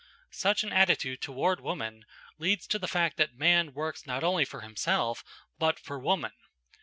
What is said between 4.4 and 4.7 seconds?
for